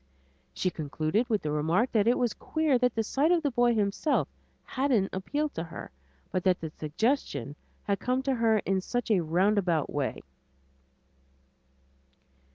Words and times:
She 0.51 0.71
concluded 0.71 1.29
with 1.29 1.43
the 1.43 1.51
remark 1.51 1.91
that 1.91 2.07
it 2.07 2.17
was 2.17 2.33
queer 2.33 2.79
that 2.79 2.95
the 2.95 3.03
sight 3.03 3.31
of 3.31 3.43
the 3.43 3.51
boy 3.51 3.75
himself 3.75 4.27
hadn't 4.63 5.13
appealed 5.13 5.53
to 5.53 5.63
her, 5.65 5.91
but 6.31 6.43
that 6.43 6.59
the 6.59 6.71
suggestion 6.71 7.55
had 7.83 7.99
come 7.99 8.23
to 8.23 8.33
her 8.33 8.57
in 8.65 8.81
such 8.81 9.11
a 9.11 9.19
roundabout 9.21 9.91
way. 9.93 10.21